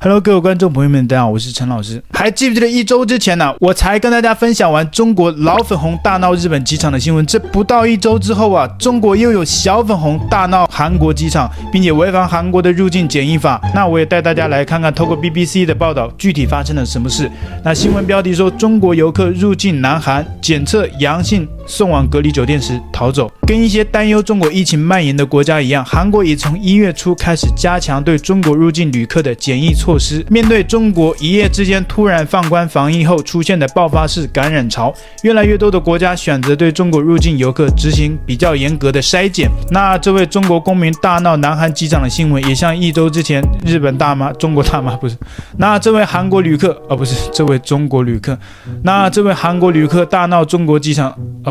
[0.00, 2.00] Hello，各位观众朋友们，大家好，我是陈老师。
[2.12, 7.26] 还记不记得一周之前呢、我才跟大家分享完中国老粉红大闹日本机场的新闻。
[7.26, 13.60] 这不到一周之后啊，中国又有小粉红大闹韩国机场，并且违反韩国的入境检疫法。
[13.74, 17.28] 那我也带大家来看看，透过 BBC 的报道，具体发生了什么事。
[17.64, 23.30] 那新闻标题说，中国游客入境南韩检测阳性，送往隔离酒店时逃走。
[23.46, 30.24] 跟一些担忧中国疫情蔓延的国家一样，韩国也从一月初开始加强对中国入境旅客的检疫措施。
[30.28, 34.92] 面对中国一夜之间突然放宽防疫后出现的爆发式感染潮，
[35.22, 39.48] 越来越多的国家选择对中国入境游客执行比较严格的筛检。
[39.70, 45.16] 那这位中国公民大闹南韩机场的新闻，也像一周之前日本大妈、中国大妈不是？
[45.56, 48.38] 那这位韩国旅客啊、不是这位中国旅客，
[48.82, 51.08] 那这位韩国旅客大闹中国机场
[51.42, 51.50] 啊。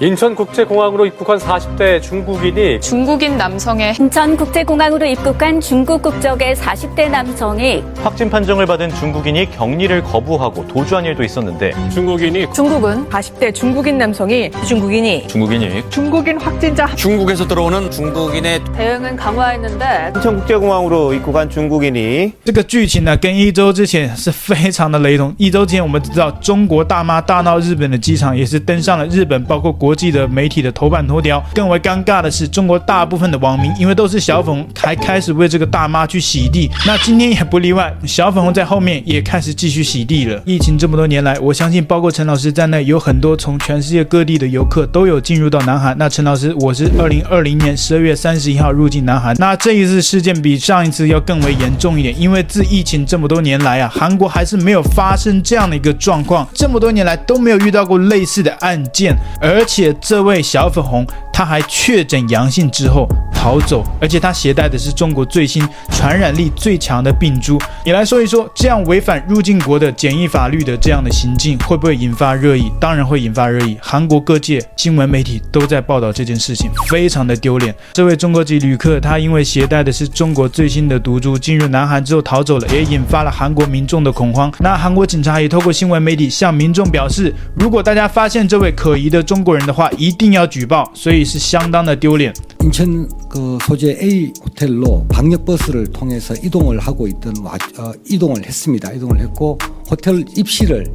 [0.00, 8.90] 인천국제공항으로 입국한 40대 중국인이 중국인 남성의 인천국제공항으로 입국한 중국 국적의 40대 남성이 확진 판정을 받은
[8.90, 16.86] 중국인이 격리를 거부하고 도주한 일도 있었는데 중국인이 중국은 40대 중국인 남성이 중국인이 중국인이 중국인 확진자
[16.94, 25.34] 중국에서 들어오는 중국인의 대응은 강화했는데 인천국제공항으로 입국한 중국인이 这个剧情呢，跟一周之前是非常的雷同。
[25.38, 29.86] 一周之前我们知道中国大妈大闹日本的机场，也是登上了日本包括国。
[29.91, 36.71] 国际的媒体的头版头条，更为尴尬的是，中国大部分的网民因为都是小粉红，还开始为这个大妈去洗地。
[36.87, 40.41] 那今天也不例外，小粉红在后面也开始继续洗地了。
[40.45, 45.93] 疫情这么多年来，我相信包括陈老师在内，有很多从全世界各地的游客都有进入到南韩。
[45.97, 49.35] 那陈老师，我是二零二零年十二月三十一号入境南韩。
[49.37, 59.80] 那这一次事件比上一次要更为严重一点，因为自疫情这么多年来啊，韩国还是没有发生这样的一个状况，这么多年来都没有遇到过类似的案件，而且。
[59.81, 67.59] 且这位小粉红，他还确诊阳性之后逃走，而且他携带的是中国最新传染力最强的病株。
[67.83, 72.71] 你来说一说，这样违反入境国的检疫法律的这样的行径，会不会引发热议？
[72.79, 73.75] 当然会引发热议。
[73.81, 77.73] 韩国各界新闻媒体都在报道这件事情，非常的丢脸。
[77.93, 84.53] 这位中国籍旅客，他因为携带的是中国最新的毒株，进入南韩之后逃走了，也引发了韩国民众的恐慌。
[84.59, 90.87] 那韩国警察也透过新闻媒体向民众表示，如果大家发现这位可疑的中国人的话，一定要举报。
[90.93, 91.20] 所以。
[91.24, 92.32] 是相当的丢脸。
[92.66, 98.92] 인천 그 소재 A 호텔로 방역 버스를 통해서 이동을 하고 있던 와, 어, 이동을 했습니다.
[98.92, 99.56] 이동을 했고
[99.88, 100.86] 호텔 입시를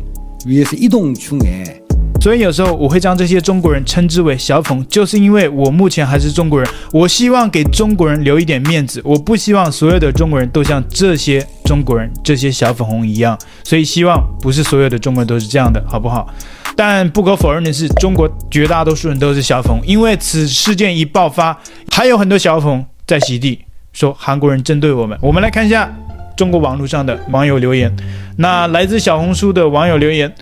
[0.46, 1.82] 위해서 이동 중에
[2.27, 16.27] 所以有时候我会将这些中国人称之为小粉，就是因为我目前还是中国人，我希望给中国人留一点面子，我不希望所有的中国人都像这些中国人、这些小粉红一样，所以希望不是所有的中国人都是这样的，好不好？
[16.75, 21.57] 但不可否认的是，中国绝大多数人都是小粉，因为此事件一爆发，
[21.93, 23.61] 还有很多小粉在洗地，
[23.93, 25.17] 说韩国人针对我们。
[25.23, 25.97] 我们来看一下
[26.37, 27.95] 中国网络上的网友留言。
[28.39, 30.35] 那来自小红书的网友留言，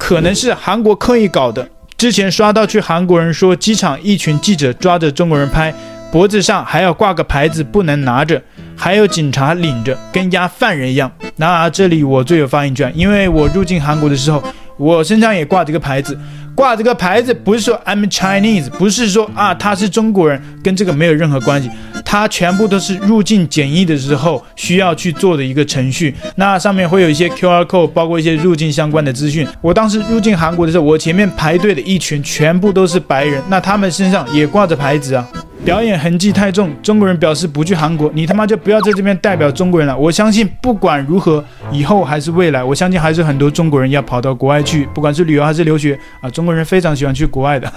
[0.00, 1.68] 可能是韩国刻意搞的。
[1.98, 5.72] 之前刷到去韩国人说，机场一群记者抓着中国人拍，
[6.10, 8.42] 脖子上还要挂个牌子，不能拿着，
[8.74, 11.12] 还有警察领着，跟押犯人一样。
[11.36, 14.42] 那这里我最有发言权，因为我入境韩国的时候。
[14.78, 16.18] 我身上也挂着个牌子，
[16.54, 21.70] 挂这个牌子不是说 I'm Chinese，不是说啊他是中国人，跟这个没有任何关系，
[22.10, 26.12] 他全部都是入境检疫的时候需要去做的一个程序。
[26.34, 29.46] 那上面会有一些 QR code，包括一些入境相关的资讯。
[29.60, 35.24] 我当时入境韩国的时候，我前面排队的一群全部都是白人，那他们身上也挂着牌子啊。
[35.64, 39.96] 表演痕迹太重，中国人表示不去韩国，你他妈就不要在这边代表中国人了。
[39.96, 46.28] 我相信不管如何，以后还是未来，我相信还是很多中国人要跑到国外去，不管是旅游还是留学啊。
[46.30, 47.72] 中国人非常喜欢去国外的，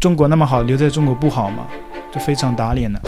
[0.00, 1.68] 中国那么好，留在中国不好吗？
[2.12, 3.00] 就非常打脸了。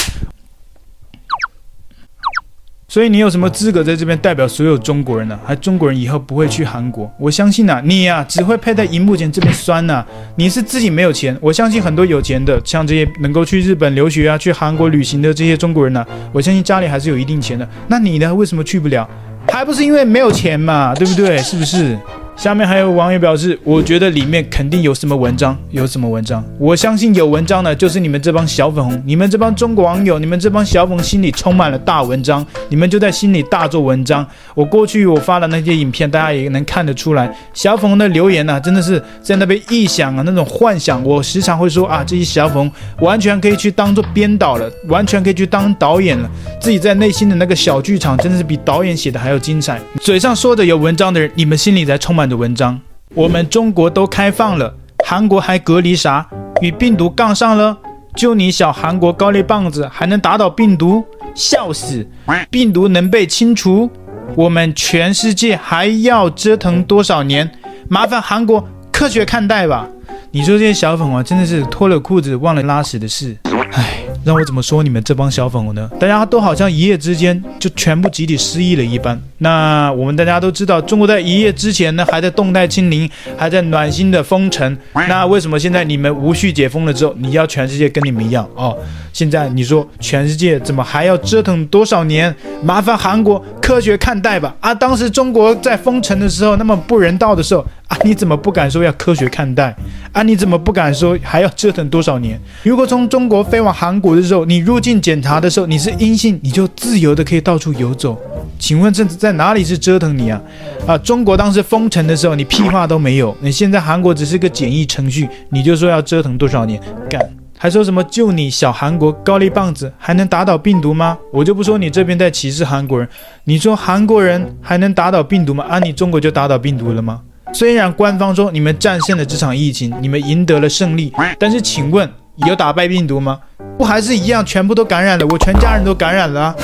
[2.90, 5.38] 所以你有什么资格在这边代表所有中国人呢？
[5.44, 7.08] 还中国人以后不会去韩国？
[7.18, 10.06] 我相信啊，你呀、啊、只会配在荧幕前这边酸呐、啊。
[10.34, 17.68] 你是自己没有钱，我相信很多有钱的，像这些能够去日本留学啊、去韩国旅行的这些中国人呢、啊，我相信家里还是有一定钱的。
[17.86, 18.34] 那你呢？
[18.34, 19.08] 为什么去不了？
[19.46, 21.38] 还不是因为没有钱嘛，对不对？
[21.38, 21.96] 是不是？
[22.40, 26.42] 下面还有网友表示，我觉得里面肯定有什么文章，有什么文章？
[26.58, 34.26] 我相信有文章的，就是你们这帮小粉红，你们这帮中国网友，你们这帮小粉红心里充满了大文章，你们就在心里大做文章。
[34.54, 41.04] 我过去我发的那些影片，大家也能看得出来，小粉红的留言呢、真的是在那边臆想啊，那种幻想。
[41.04, 46.26] 我时常会说啊，这些小粉红完全可以去当做编导了，完全可以去当导演了，
[46.58, 49.78] 自己在内心的那个小剧场，真的是比导演写的还要精彩。
[50.00, 52.29] 嘴上说的有文章的人，你们心里才充满。
[52.30, 52.80] 的文章。
[53.14, 54.72] 我们中国都开放了，
[55.04, 56.26] 韩国还隔离啥？
[56.62, 57.76] 与病毒杠上了？
[58.16, 61.04] 就你小韩国高丽棒子还能打倒病毒？
[61.34, 62.06] 笑死！
[62.48, 63.90] 病毒能被清除？
[64.36, 67.50] 我们全世界还要折腾多少年？
[67.88, 69.88] 麻烦韩国科学看待吧。
[70.30, 73.36] 你说这些小粉红，真的是脱了裤子忘了拉屎的事。
[73.72, 74.09] 唉。
[74.22, 75.90] 让我怎么说你们这帮小粉红呢？
[75.98, 79.18] 大家都好像一夜之间就全部集体失忆了一般。
[79.38, 83.08] 那我们大家都知道，中国在一夜之前呢，还在动态清零，
[83.38, 84.76] 还在暖心的封城。
[85.08, 88.76] 那为什么现在你们无序解封了之后，你要全世界跟你们一样哦？
[89.12, 92.34] 现在你说全世界怎么还要折腾多少年？
[92.62, 94.54] 麻烦韩国科学看待吧。
[94.60, 97.64] 啊，当时中国在封城的时候那么不人道的时候。
[97.90, 99.74] 啊，你怎么不敢说要科学看待？
[100.12, 102.40] 啊，你怎么不敢说还要折腾多少年？
[102.62, 108.16] 如果从中国飞往韩国的时候，你入境检查的时候你是阴性，你就自由的可以到处游走。
[108.60, 110.40] 请问这在哪里是折腾你啊？
[110.86, 113.36] 啊，中国当时封城的时候，你屁话都没有。
[113.40, 116.80] 你现在韩国只是个检疫程序，你就说要折腾多少年？
[117.08, 117.20] 干，
[117.58, 121.18] 还说什么就你小韩国高丽棒子还能打倒病毒吗？
[121.32, 123.08] 我就不说你这边在歧视韩国人，
[123.42, 125.64] 你说韩国人还能打倒病毒吗？
[125.68, 127.22] 啊，你中国就打倒病毒了吗？
[127.52, 132.08] 虽然官方说你们战胜了这场疫情，你们赢得了胜利，但是请问
[132.46, 133.38] 有打败病毒吗？
[133.76, 136.56] 不还是一样，全部都感染了，我全家人都感染了啊！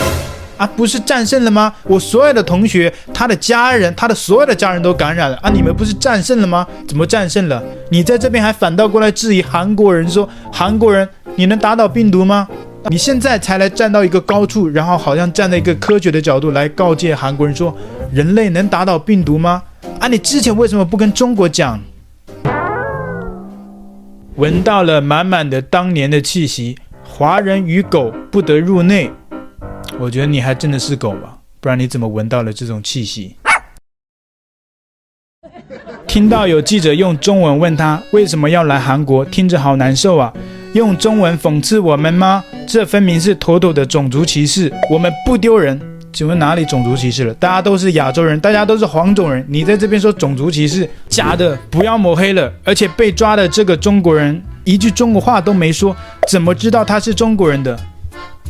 [0.59, 1.73] 啊，不是战胜了吗？
[1.85, 5.51] 我所有的同学，他的家人，他的所有的家人都感染了啊！
[5.51, 6.67] 你们不是战胜了吗？
[6.87, 7.63] 怎么战胜了？
[7.91, 12.49] 你在这边还反倒过来质疑韩国人，说韩国人你能打倒病毒吗？
[12.89, 17.77] 你现在才来站到一个高处，然后好像站在一个科学的角度来告诫韩国人说，
[18.13, 19.63] 人类能打倒病毒吗？
[20.07, 20.09] 啊！
[20.09, 21.83] 你之前为什么不跟中国讲？
[24.37, 29.11] 闻到了满满的当年的气息，华人与狗不得入内。
[29.99, 33.35] 我觉得你还真的是狗吧，不然你怎么闻到了这种气息？
[36.07, 40.33] 听到有记者用中文问他为什么要来韩国，听着好难受啊！
[40.75, 42.45] 用中文讽刺我们吗？
[42.69, 45.81] 这分明是妥妥的种族歧视，我们不丢人。
[46.17, 47.35] 请问哪里种族歧视了？
[47.35, 52.51] 大家都是亚洲人，大家都是黄种人，你在这边说种族歧视，假的，不要抹黑了。
[52.65, 55.95] 而且被抓的这个中国人一句中国话都没说，
[56.27, 57.79] 怎么知道他是中国人的？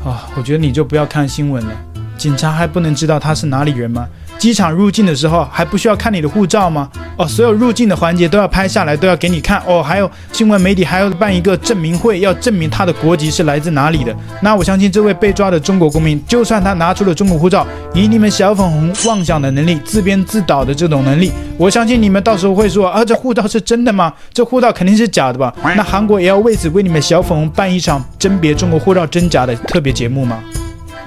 [0.05, 1.73] 啊、我觉得你就不要看新闻了，
[2.17, 4.07] 警察还不能知道他是哪里人吗？
[4.38, 6.88] 机场入境的时候还不需要看你的护照吗？
[7.17, 9.62] 哦，所有入境的环节都要拍下来，都要给你看。
[9.67, 14.15] 哦，还有新闻媒体还要办一个证明会，要证明他的国籍是来自哪里的。
[14.43, 24.12] 那我相信这位被抓的中国公民，就算他拿出了中国护照，以你们小粉红妄想的能力、自编自导的这种能力，我相信你们到时候会说啊，这护照是真的吗？
[24.35, 25.55] 这护照肯定是假的吧？
[25.77, 30.39] 那韩国也要为此为你们小粉红办一场甄别中国护照真假的特别节目吗？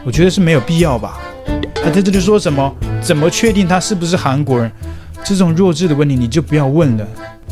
[0.03, 1.19] 我觉得是没有必要吧。
[1.83, 2.73] 还在这里说什么？
[3.01, 4.71] 怎么确定他是不是韩国人？
[5.23, 7.05] 这种弱智的问题你就不要问了。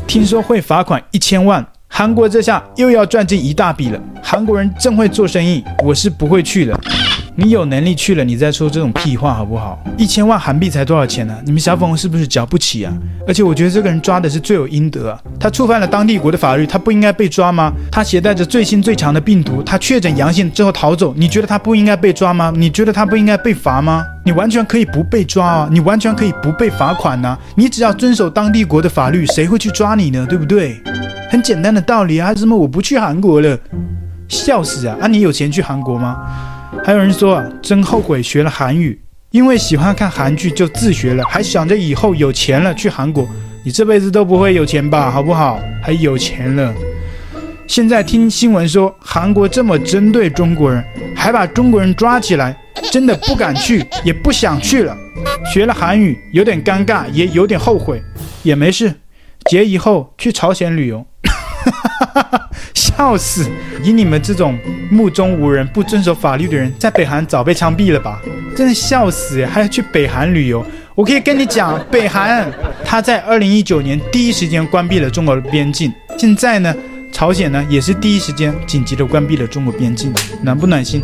[0.06, 4.00] 听说会罚款一千万，韩国这下又要赚进一大笔了。
[4.22, 6.78] 韩国人真会做生意，我是不会去的。
[7.40, 9.78] 你有能力去了，你再说这种屁话好不好？
[9.96, 11.36] 一千万韩币才多少钱呢？
[11.44, 12.92] 你们小粉红是不是缴不起啊？
[13.28, 15.20] 而且我觉得这个人抓的是罪有应得啊！
[15.38, 17.72] 他触犯了当地国的法律，他不应该被抓吗？
[17.92, 22.52] 他携带着最新最强的病毒，他确诊阳性之后逃走，你觉得他不应该被抓吗？
[22.56, 24.04] 你觉得他不应该被罚吗？
[24.28, 25.68] 你完全可以不被抓啊！
[25.72, 27.34] 你完全可以不被罚款呐！
[27.54, 30.26] 你只要遵守当地国的法律，谁会去抓你呢？
[30.28, 30.78] 对不对？
[31.30, 32.34] 很简单的道理啊！
[32.34, 33.58] 什么我不去韩国了？
[34.28, 34.98] 笑死啊！
[35.00, 36.18] 啊，你有钱去韩国吗？
[36.84, 39.00] 还有人说啊，真后悔学了韩语，
[39.30, 43.26] 因为喜欢看韩剧就自学了，还想着以后有钱了去韩国。
[43.64, 45.58] 你这辈子都不会有钱吧，好不好？
[45.82, 46.74] 还有钱了。
[47.66, 50.84] 现在听新闻说韩国这么针对中国人，
[51.16, 52.54] 还把中国人抓起来，
[52.90, 54.96] 真的不敢去，也不想去了。
[55.52, 58.02] 学了韩语有点尴尬，也有点后悔，
[58.42, 58.92] 也没事，
[59.50, 61.06] 姐以后去朝鲜旅游。
[62.74, 63.48] 笑死！
[63.82, 64.58] 以你们这种
[64.90, 68.20] 目中无人、不遵守法律的人，在北韩早被枪毙了吧？
[68.56, 69.44] 真的笑死！
[69.46, 70.64] 还要去北韩旅游？
[70.94, 72.50] 我可以跟你讲，北韩
[72.84, 75.92] 他在二零一九年第一时间关闭了中国的边境。
[76.18, 76.74] 现在呢，
[77.12, 81.02] 朝鲜呢也是第一时间紧急的关闭了中国边境，暖不暖心？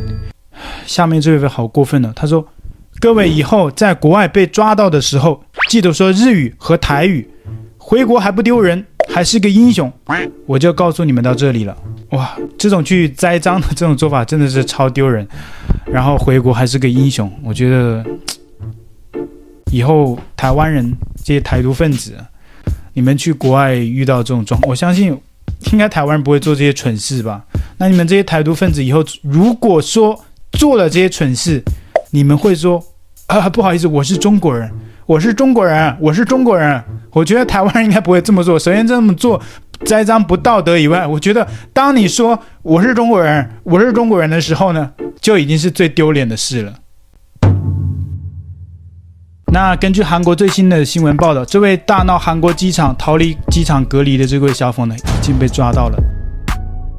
[0.86, 2.46] 下面这位好过分了，他说
[3.00, 7.28] ：“各位以后在国外被抓到的时候，记得说日语和台语，
[7.78, 9.92] 回国还不丢人。”还是个英雄，
[10.46, 11.76] 我就告诉你们到这里了。
[12.12, 15.28] 哇，这种去栽赃的这种做法真的是超丢人。
[15.84, 18.02] 然后回国还是个英雄，我觉得
[19.70, 20.90] 以后台湾人
[21.22, 22.16] 这些台独分子，
[22.94, 25.14] 你们去国外遇到这种状况，我相信
[25.72, 27.44] 应该台湾人不会做这些蠢事吧？
[27.76, 30.18] 那你们这些台独分子以后如果说
[30.54, 31.62] 做了这些蠢事，
[32.10, 32.82] 你们会说
[33.26, 34.70] 啊，不好意思，我是中国人。
[35.06, 36.82] 我是中国人，我是中国人。
[37.10, 38.58] 我觉得台湾人应该不会这么做。
[38.58, 39.40] 首先这么做
[39.84, 46.72] 栽赃不道德以外，我觉得当你说我是中国人，我是中国人的时候呢，就已经是最丢脸的事了。
[49.52, 56.13] 那根据韩国最新的新闻报道，这位大闹韩国机场、逃离机场隔离的这位小粉呢，已经被抓到了。